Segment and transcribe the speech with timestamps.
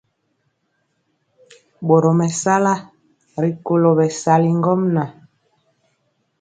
[1.87, 2.73] Boro mesala
[3.43, 5.09] rikolo bɛsali ŋgomnaŋ.